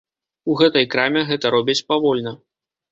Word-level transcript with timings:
У 0.53 0.55
гэтай 0.61 0.89
краме 0.95 1.21
гэта 1.31 1.55
робяць 1.59 1.81
павольна. 1.93 2.37